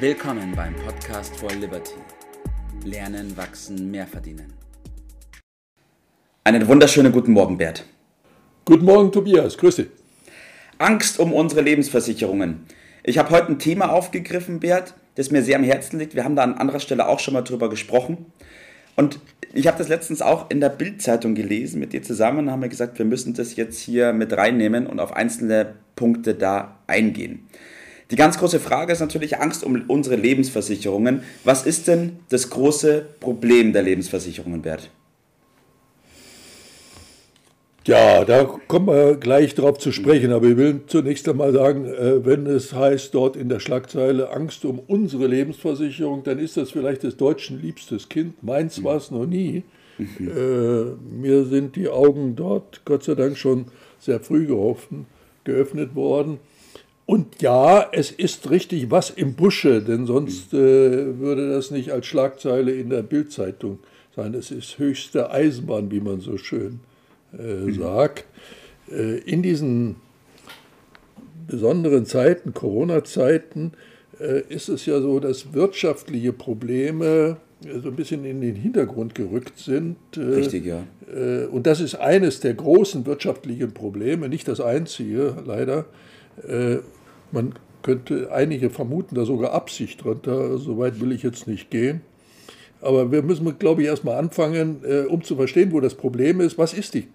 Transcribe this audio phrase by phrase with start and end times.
[0.00, 1.96] Willkommen beim Podcast for Liberty.
[2.84, 4.52] Lernen, wachsen, mehr verdienen.
[6.44, 7.84] Einen wunderschönen guten Morgen, Bert.
[8.64, 9.58] Guten Morgen, Tobias.
[9.58, 9.88] Grüße.
[10.78, 12.64] Angst um unsere Lebensversicherungen.
[13.02, 16.14] Ich habe heute ein Thema aufgegriffen, Bert, das mir sehr am Herzen liegt.
[16.14, 18.26] Wir haben da an anderer Stelle auch schon mal drüber gesprochen.
[18.94, 19.18] Und
[19.52, 22.68] ich habe das letztens auch in der Bildzeitung gelesen mit dir zusammen und haben wir
[22.68, 27.48] gesagt, wir müssen das jetzt hier mit reinnehmen und auf einzelne Punkte da eingehen.
[28.10, 31.22] Die ganz große Frage ist natürlich Angst um unsere Lebensversicherungen.
[31.44, 34.90] Was ist denn das große Problem der Lebensversicherungen, Bert?
[37.86, 42.24] Ja, da kommen wir gleich drauf zu sprechen, aber ich will zunächst einmal sagen, äh,
[42.24, 47.02] wenn es heißt dort in der Schlagzeile Angst um unsere Lebensversicherung, dann ist das vielleicht
[47.02, 48.42] des Deutschen liebstes Kind.
[48.42, 49.62] Meins war es noch nie.
[49.96, 50.28] Mhm.
[50.28, 53.66] Äh, mir sind die Augen dort Gott sei Dank schon
[53.98, 55.06] sehr früh gehoffen,
[55.44, 56.40] geöffnet worden.
[57.08, 60.58] Und ja, es ist richtig was im Busche, denn sonst mhm.
[60.58, 63.78] äh, würde das nicht als Schlagzeile in der Bildzeitung
[64.14, 64.34] sein.
[64.34, 66.80] Es ist höchste Eisenbahn, wie man so schön
[67.32, 67.74] äh, mhm.
[67.80, 68.26] sagt.
[68.92, 69.96] Äh, in diesen
[71.46, 73.72] besonderen Zeiten, Corona-Zeiten,
[74.20, 79.14] äh, ist es ja so, dass wirtschaftliche Probleme äh, so ein bisschen in den Hintergrund
[79.14, 79.96] gerückt sind.
[80.14, 80.82] Äh, richtig, ja.
[81.50, 85.86] Und das ist eines der großen wirtschaftlichen Probleme, nicht das einzige, leider.
[87.32, 92.00] Man könnte einige vermuten, da sogar Absicht drunter, so weit will ich jetzt nicht gehen.
[92.80, 96.58] Aber wir müssen, glaube ich, erstmal anfangen, äh, um zu verstehen, wo das Problem ist.
[96.58, 97.08] Was ist die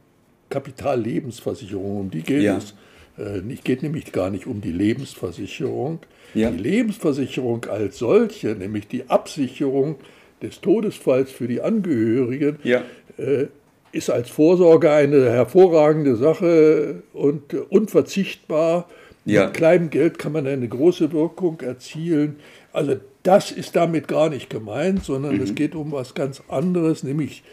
[0.49, 1.99] Kapitallebensversicherung?
[2.01, 2.57] Um die geht ja.
[2.57, 2.73] es.
[3.17, 5.99] Äh, geht nämlich gar nicht um die Lebensversicherung.
[6.33, 6.49] Ja.
[6.51, 9.95] Die Lebensversicherung als solche, nämlich die Absicherung
[10.41, 12.81] des Todesfalls für die Angehörigen, ja.
[13.17, 13.47] äh,
[13.91, 18.89] ist als Vorsorge eine hervorragende Sache und unverzichtbar
[19.25, 19.45] ja.
[19.45, 22.37] Mit kleinem Geld kann man eine große Wirkung erzielen.
[22.73, 25.41] Also das ist damit gar nicht gemeint, sondern mhm.
[25.41, 27.43] es geht um was ganz anderes, nämlich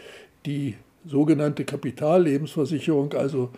[0.45, 3.49] die sogenannte Kapitallebensversicherung, also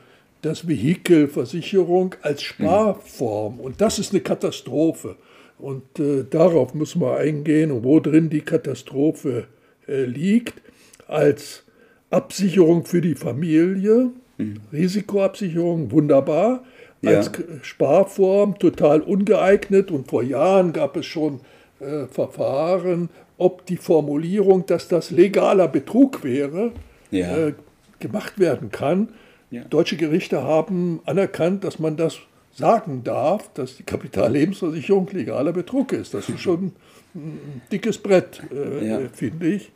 [0.42, 2.46] das Vehikel Versicherung als mhm.
[2.46, 3.60] Sparform.
[3.60, 5.16] Und das ist eine Katastrophe.
[5.58, 9.48] Und äh, darauf muss man eingehen und wo drin die Katastrophe
[9.88, 10.62] äh, liegt,
[11.08, 11.64] als
[12.10, 14.58] Absicherung für die Familie, mhm.
[14.72, 16.64] Risikoabsicherung, wunderbar
[17.06, 17.44] als ja.
[17.62, 21.42] Sparform total ungeeignet und vor Jahren gab es schon
[21.80, 26.72] äh, Verfahren, ob die Formulierung, dass das legaler Betrug wäre,
[27.12, 27.38] ja.
[27.38, 27.54] äh,
[28.00, 29.10] gemacht werden kann.
[29.52, 29.64] Ja.
[29.66, 32.20] Deutsche Gerichte haben anerkannt, dass man das
[32.54, 36.14] sagen darf, dass die Kapitallebensversicherung legaler Betrug ist.
[36.14, 36.74] Das ist schon
[37.16, 39.72] ein dickes Brett, äh, finde ich.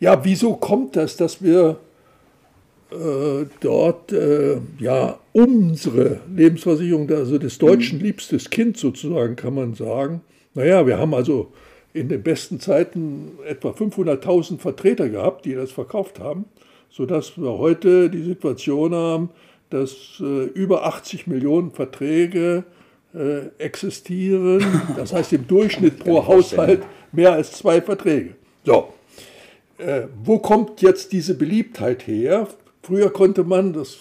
[0.00, 1.78] Ja, wieso kommt das, dass wir
[2.92, 8.04] äh, dort äh, ja unsere Lebensversicherung, also des Deutschen mhm.
[8.04, 10.20] liebstes Kind sozusagen, kann man sagen.
[10.54, 11.52] Naja, wir haben also
[11.94, 16.46] in den besten Zeiten etwa 500.000 Vertreter gehabt, die das verkauft haben,
[16.90, 19.30] sodass wir heute die Situation haben,
[19.70, 22.64] dass äh, über 80 Millionen Verträge
[23.14, 24.64] äh, existieren.
[24.96, 26.82] Das heißt im Durchschnitt pro Haushalt
[27.12, 28.34] mehr als zwei Verträge.
[28.64, 28.92] So,
[29.78, 32.48] äh, wo kommt jetzt diese Beliebtheit her?
[32.82, 33.98] Früher konnte man, das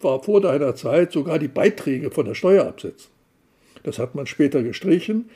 [0.00, 3.10] war vor deiner Zeit, sogar die Beiträge von der Steuer absetzen.
[3.82, 5.28] Das hat man später gestrichen,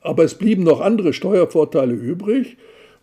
[0.00, 2.56] aber es blieben noch andere Steuervorteile übrig.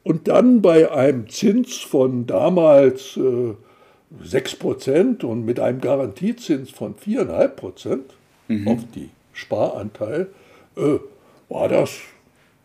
[0.03, 3.53] Und dann bei einem Zins von damals äh,
[4.23, 7.99] 6% und mit einem Garantiezins von 4,5%
[8.47, 8.67] mhm.
[8.67, 10.27] auf die Sparanteil,
[10.77, 10.99] äh,
[11.49, 11.99] war das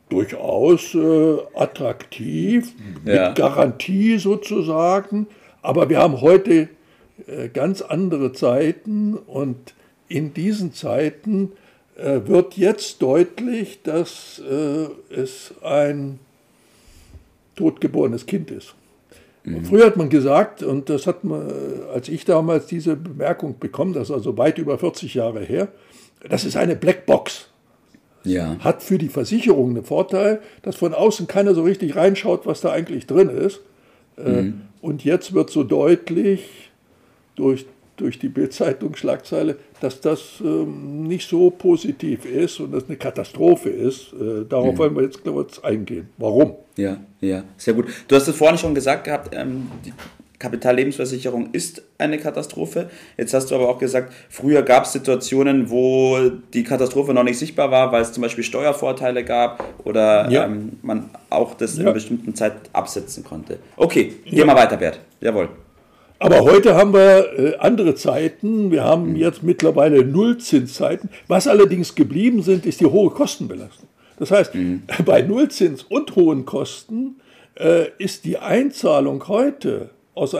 [0.09, 2.72] durchaus äh, attraktiv,
[3.05, 3.28] ja.
[3.28, 5.27] mit Garantie sozusagen.
[5.62, 6.69] Aber wir haben heute
[7.27, 9.75] äh, ganz andere Zeiten und
[10.09, 11.53] in diesen Zeiten
[11.97, 16.19] äh, wird jetzt deutlich, dass äh, es ein
[17.56, 18.75] totgeborenes Kind ist.
[19.45, 19.65] Mhm.
[19.65, 21.50] Früher hat man gesagt, und das hat man,
[21.93, 25.69] als ich damals diese Bemerkung bekommen, das ist also weit über 40 Jahre her,
[26.29, 27.49] das ist eine Blackbox.
[28.25, 28.56] Ja.
[28.61, 32.70] Hat für die Versicherung einen Vorteil, dass von außen keiner so richtig reinschaut, was da
[32.70, 33.61] eigentlich drin ist.
[34.17, 34.62] Mhm.
[34.82, 36.70] Und jetzt wird so deutlich
[37.37, 37.64] durch,
[37.96, 44.12] durch die Bildzeitung-Schlagzeile, dass das ähm, nicht so positiv ist und das eine Katastrophe ist.
[44.12, 44.79] Äh, darauf mhm.
[44.79, 46.08] wollen wir jetzt kurz eingehen.
[46.19, 46.56] Warum?
[46.76, 47.87] Ja, ja, sehr gut.
[48.08, 49.93] Du hast es vorhin schon gesagt gehabt, ähm, die
[50.43, 52.91] Kapitallebensversicherung ist eine Katastrophe.
[53.17, 56.19] Jetzt hast du aber auch gesagt, früher gab es Situationen, wo
[56.53, 60.47] die Katastrophe noch nicht sichtbar war, weil es zum Beispiel Steuervorteile gab oder ja.
[60.47, 61.81] ähm, man auch das ja.
[61.81, 63.59] in einer bestimmten Zeit absetzen konnte.
[63.77, 64.44] Okay, geh ja.
[64.44, 64.99] mal weiter, Bert.
[65.21, 65.49] Jawohl.
[66.19, 68.73] Aber heute haben wir äh, andere Zeiten.
[68.73, 69.17] Wir haben mhm.
[69.17, 71.09] jetzt mittlerweile Nullzinszeiten.
[71.29, 73.88] Was allerdings geblieben sind, ist die hohe Kostenbelastung.
[74.19, 74.83] Das heißt, mhm.
[75.05, 77.21] bei Nullzins und hohen Kosten
[77.55, 80.37] äh, ist die Einzahlung heute, aus,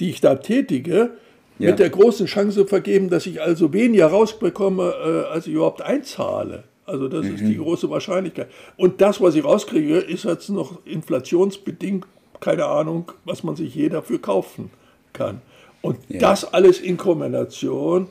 [0.00, 1.12] die ich da tätige,
[1.58, 1.70] ja.
[1.70, 4.92] mit der großen Chance vergeben, dass ich also weniger rausbekomme,
[5.28, 6.64] äh, als ich überhaupt einzahle.
[6.84, 7.34] Also das mhm.
[7.34, 7.62] ist die mhm.
[7.62, 8.48] große Wahrscheinlichkeit.
[8.76, 12.06] Und das, was ich rauskriege, ist jetzt noch inflationsbedingt,
[12.40, 14.70] keine Ahnung, was man sich je dafür kaufen
[15.12, 15.40] kann.
[15.80, 16.18] Und ja.
[16.18, 18.08] das alles in Kombination,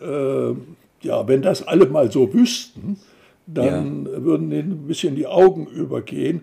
[0.00, 0.50] äh,
[1.02, 2.98] ja, wenn das alle mal so wüssten,
[3.46, 4.24] dann ja.
[4.24, 6.42] würden denen ein bisschen die Augen übergehen.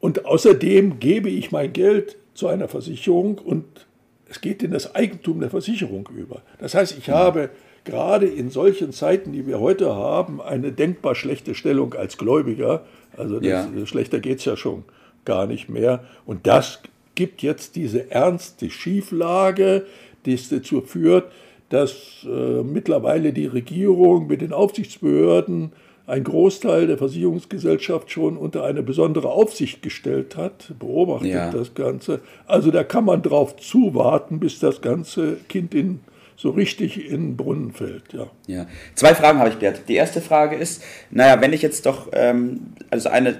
[0.00, 3.86] Und außerdem gebe ich mein Geld zu einer Versicherung und
[4.28, 6.42] es geht in das Eigentum der Versicherung über.
[6.58, 7.14] Das heißt, ich ja.
[7.14, 7.50] habe
[7.84, 12.84] gerade in solchen Zeiten, die wir heute haben, eine denkbar schlechte Stellung als Gläubiger.
[13.16, 13.86] Also das, ja.
[13.86, 14.84] schlechter geht es ja schon
[15.24, 16.04] gar nicht mehr.
[16.26, 16.80] Und das
[17.14, 19.86] gibt jetzt diese ernste Schieflage,
[20.24, 21.30] die dazu führt,
[21.68, 25.72] dass äh, mittlerweile die Regierung mit den Aufsichtsbehörden
[26.10, 31.50] ein Großteil der Versicherungsgesellschaft schon unter eine besondere Aufsicht gestellt hat, beobachtet ja.
[31.50, 32.20] das Ganze.
[32.46, 36.00] Also da kann man drauf zuwarten, bis das ganze Kind in,
[36.36, 38.12] so richtig in den Brunnen fällt.
[38.12, 38.26] Ja.
[38.46, 38.66] ja.
[38.94, 39.82] Zwei Fragen habe ich, Bert.
[39.88, 43.36] Die erste Frage ist, naja, wenn ich jetzt doch, ähm, also eine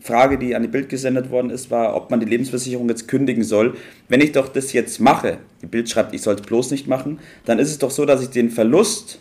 [0.00, 3.44] Frage, die an die Bild gesendet worden ist, war, ob man die Lebensversicherung jetzt kündigen
[3.44, 3.76] soll.
[4.08, 7.18] Wenn ich doch das jetzt mache, die Bild schreibt, ich soll es bloß nicht machen,
[7.44, 9.20] dann ist es doch so, dass ich den Verlust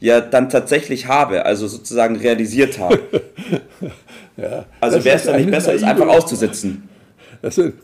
[0.00, 3.00] ja dann tatsächlich habe, also sozusagen realisiert habe.
[4.36, 6.88] ja, also wäre es dann nicht besser, es einfach auszusitzen.
[7.42, 7.74] Das ist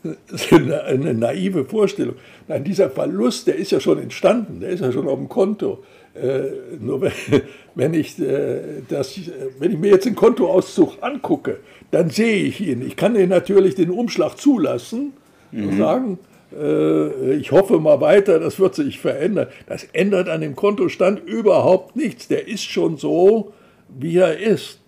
[0.52, 2.16] eine, eine, naive Vorstellung.
[2.46, 5.82] Nein, dieser Verlust, der ist ja schon entstanden, der ist ja schon auf dem Konto.
[6.14, 7.12] Äh, nur wenn,
[7.74, 9.18] wenn, ich, äh, das,
[9.58, 11.60] wenn ich mir jetzt den Kontoauszug angucke,
[11.90, 12.86] dann sehe ich ihn.
[12.86, 15.12] Ich kann ihn natürlich den Umschlag zulassen
[15.52, 15.68] mhm.
[15.68, 16.35] und sagen, äh,
[17.38, 19.48] ich hoffe mal weiter, das wird sich verändern.
[19.66, 22.28] Das ändert an dem Kontostand überhaupt nichts.
[22.28, 23.52] Der ist schon so,
[23.88, 24.80] wie er ist.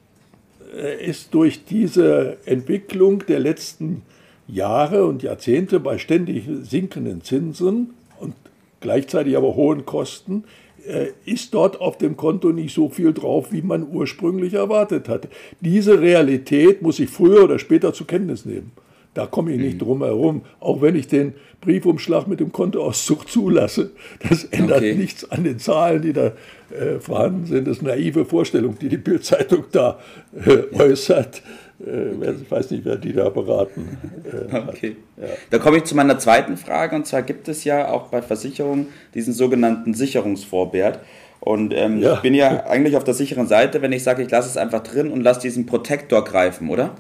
[0.77, 4.03] Er ist durch diese Entwicklung der letzten
[4.47, 8.35] Jahre und Jahrzehnte bei ständig sinkenden Zinsen und
[8.81, 10.45] gleichzeitig aber hohen Kosten,
[10.87, 15.29] äh, ist dort auf dem Konto nicht so viel drauf, wie man ursprünglich erwartet hatte.
[15.61, 18.73] Diese Realität muss ich früher oder später zur Kenntnis nehmen.
[19.19, 19.79] Da komme ich nicht mhm.
[19.81, 23.91] drum herum, auch wenn ich den Briefumschlag mit dem Kontoauszug zulasse.
[24.29, 24.95] Das ändert okay.
[24.95, 26.35] nichts an den Zahlen, die da
[26.71, 27.67] äh, vorhanden sind.
[27.67, 29.99] Das ist eine naive Vorstellung, die die Bildzeitung da
[30.47, 31.43] äh, äußert.
[31.85, 34.95] Äh, ich weiß nicht, wer die da beraten äh, okay.
[35.17, 35.27] Ja.
[35.51, 36.95] Da komme ich zu meiner zweiten Frage.
[36.95, 41.01] Und zwar gibt es ja auch bei Versicherungen diesen sogenannten Sicherungsvorbert.
[41.41, 42.15] Und ähm, ja.
[42.15, 44.85] ich bin ja eigentlich auf der sicheren Seite, wenn ich sage, ich lasse es einfach
[44.85, 46.95] drin und lasse diesen Protektor greifen, oder?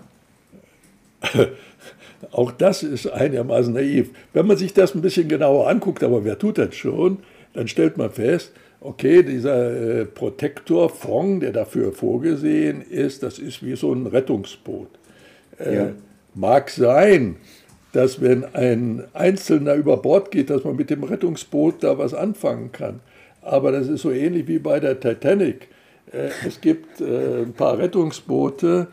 [2.32, 4.10] Auch das ist einigermaßen naiv.
[4.32, 7.18] Wenn man sich das ein bisschen genauer anguckt, aber wer tut das schon,
[7.54, 13.76] dann stellt man fest, okay, dieser äh, Protektorfonds, der dafür vorgesehen ist, das ist wie
[13.76, 14.88] so ein Rettungsboot.
[15.58, 15.90] Äh, ja.
[16.34, 17.36] Mag sein,
[17.92, 22.70] dass wenn ein Einzelner über Bord geht, dass man mit dem Rettungsboot da was anfangen
[22.72, 23.00] kann.
[23.40, 25.68] Aber das ist so ähnlich wie bei der Titanic.
[26.12, 28.88] Äh, es gibt äh, ein paar Rettungsboote,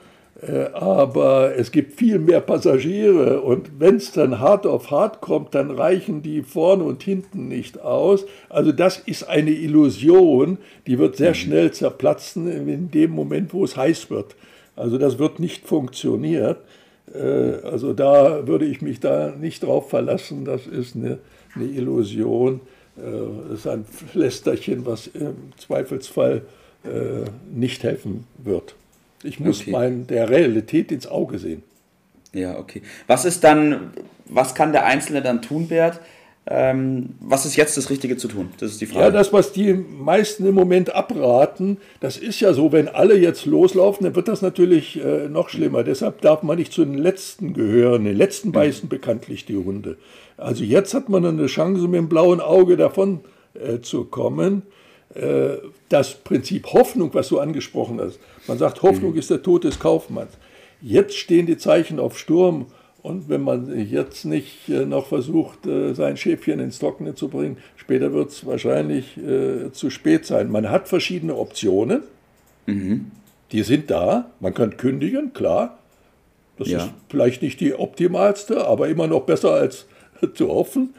[0.73, 5.71] aber es gibt viel mehr Passagiere und wenn es dann hart auf hart kommt, dann
[5.71, 8.25] reichen die vorne und hinten nicht aus.
[8.49, 11.35] Also das ist eine Illusion, die wird sehr mhm.
[11.35, 14.35] schnell zerplatzen in dem Moment, wo es heiß wird.
[14.75, 16.57] Also das wird nicht funktionieren.
[17.13, 20.43] Äh, also da würde ich mich da nicht drauf verlassen.
[20.43, 21.19] Das ist eine,
[21.55, 22.59] eine Illusion.
[22.97, 23.01] Äh,
[23.49, 26.43] das ist ein Lästerchen, was im Zweifelsfall
[27.51, 28.75] nicht helfen wird.
[29.25, 29.71] Ich muss okay.
[29.71, 31.63] mein, der Realität ins Auge sehen.
[32.33, 32.81] Ja, okay.
[33.07, 33.93] Was ist dann,
[34.25, 35.99] was kann der Einzelne dann tun, Bert?
[36.47, 38.49] Ähm, was ist jetzt das Richtige zu tun?
[38.59, 39.05] Das ist die Frage.
[39.05, 43.47] Ja, das, was die meisten im Moment abraten, das ist ja so, wenn alle jetzt
[43.47, 45.83] loslaufen, dann wird das natürlich äh, noch schlimmer.
[45.83, 48.05] Deshalb darf man nicht zu den Letzten gehören.
[48.05, 48.53] Den Letzten mhm.
[48.53, 49.97] beißen bekanntlich die Hunde.
[50.37, 53.21] Also jetzt hat man eine Chance, mit dem blauen Auge davon
[53.55, 54.63] äh, zu kommen.
[55.15, 58.19] Äh, das Prinzip Hoffnung, was du angesprochen hast.
[58.47, 59.19] Man sagt, Hoffnung mhm.
[59.19, 60.33] ist der Tod des Kaufmanns.
[60.81, 62.65] Jetzt stehen die Zeichen auf Sturm.
[63.01, 67.57] Und wenn man jetzt nicht äh, noch versucht, äh, sein Schäfchen ins Trockene zu bringen,
[67.77, 69.17] später wird es wahrscheinlich
[69.71, 70.51] zu spät sein.
[70.51, 72.01] Man hat verschiedene Optionen.
[72.65, 73.11] Mhm.
[73.51, 74.31] Die sind da.
[74.39, 75.77] Man kann kündigen, klar.
[76.57, 76.79] Das ja.
[76.79, 79.85] ist vielleicht nicht die optimalste, aber immer noch besser als
[80.33, 80.95] zu hoffen.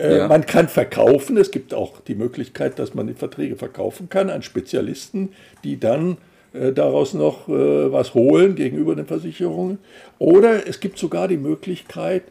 [0.00, 0.28] Äh, ja.
[0.28, 1.36] Man kann verkaufen.
[1.36, 5.30] Es gibt auch die Möglichkeit, dass man die Verträge verkaufen kann an Spezialisten,
[5.62, 6.16] die dann
[6.52, 9.78] äh, daraus noch äh, was holen gegenüber den Versicherungen.
[10.18, 12.22] Oder es gibt sogar die Möglichkeit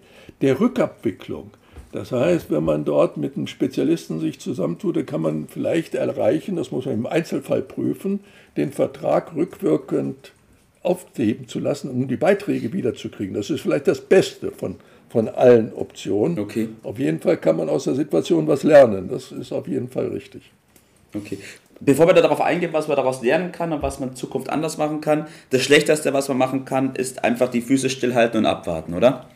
[0.41, 1.51] der Rückabwicklung.
[1.91, 6.55] Das heißt, wenn man dort mit einem Spezialisten sich zusammentut, dann kann man vielleicht erreichen,
[6.55, 8.19] das muss man im Einzelfall prüfen,
[8.57, 10.33] den Vertrag rückwirkend
[10.83, 13.33] aufheben zu lassen, um die Beiträge wiederzukriegen.
[13.33, 14.75] Das ist vielleicht das Beste von,
[15.09, 16.39] von allen Optionen.
[16.39, 16.69] Okay.
[16.83, 19.09] Auf jeden Fall kann man aus der Situation was lernen.
[19.09, 20.51] Das ist auf jeden Fall richtig.
[21.15, 21.39] Okay.
[21.81, 24.77] Bevor wir darauf eingehen, was man daraus lernen kann und was man in Zukunft anders
[24.77, 28.93] machen kann, das Schlechteste, was man machen kann, ist einfach die Füße stillhalten und abwarten,
[28.93, 29.27] oder?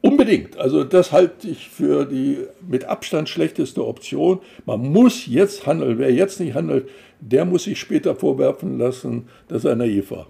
[0.00, 0.56] Unbedingt.
[0.58, 4.40] Also das halte ich für die mit Abstand schlechteste Option.
[4.64, 5.98] Man muss jetzt handeln.
[5.98, 6.88] Wer jetzt nicht handelt,
[7.20, 10.26] der muss sich später vorwerfen lassen, dass er naiv war.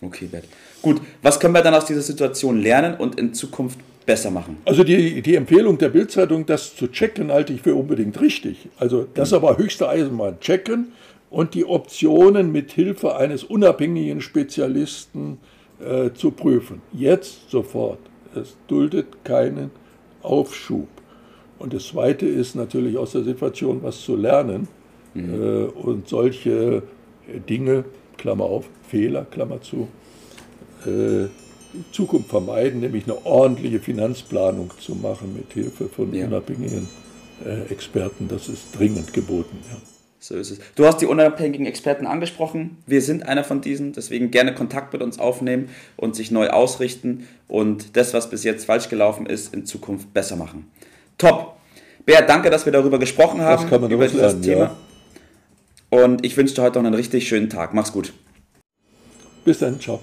[0.00, 0.44] Okay, Bert.
[0.80, 4.58] Gut, was können wir dann aus dieser Situation lernen und in Zukunft besser machen?
[4.64, 8.68] Also die, die Empfehlung der Bildzeitung, das zu checken, halte ich für unbedingt richtig.
[8.78, 10.38] Also das aber höchste Eisenbahn.
[10.40, 10.92] Checken
[11.30, 15.38] und die Optionen mit Hilfe eines unabhängigen Spezialisten
[15.80, 16.80] äh, zu prüfen.
[16.92, 17.98] Jetzt sofort.
[18.34, 19.70] Es duldet keinen
[20.22, 20.88] Aufschub.
[21.58, 24.68] Und das Zweite ist natürlich aus der Situation was zu lernen
[25.14, 25.42] mhm.
[25.42, 26.82] äh, und solche
[27.48, 27.84] Dinge
[28.18, 29.88] Klammer auf, Fehler, Klammer zu,
[30.86, 31.28] äh,
[31.92, 36.26] Zukunft vermeiden, nämlich eine ordentliche Finanzplanung zu machen mit Hilfe von ja.
[36.26, 36.88] unabhängigen
[37.44, 38.28] äh, Experten.
[38.28, 39.58] Das ist dringend geboten.
[39.70, 39.76] Ja.
[40.20, 40.58] So ist es.
[40.74, 42.78] Du hast die unabhängigen Experten angesprochen.
[42.86, 47.28] Wir sind einer von diesen, deswegen gerne Kontakt mit uns aufnehmen und sich neu ausrichten
[47.46, 50.66] und das, was bis jetzt falsch gelaufen ist, in Zukunft besser machen.
[51.18, 51.54] Top.
[52.04, 53.62] Bert, danke, dass wir darüber gesprochen haben.
[53.62, 54.64] Das kann man über dieses lernen, Thema.
[54.64, 54.76] Ja.
[55.90, 57.74] Und ich wünsche dir heute noch einen richtig schönen Tag.
[57.74, 58.12] Mach's gut.
[59.44, 60.00] Bis dann, ciao.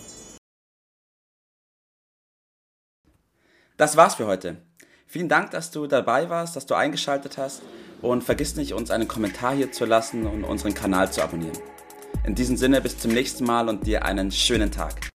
[3.78, 4.58] Das war's für heute.
[5.06, 7.62] Vielen Dank, dass du dabei warst, dass du eingeschaltet hast
[8.02, 11.58] und vergiss nicht, uns einen Kommentar hier zu lassen und unseren Kanal zu abonnieren.
[12.26, 15.10] In diesem Sinne bis zum nächsten Mal und dir einen schönen Tag.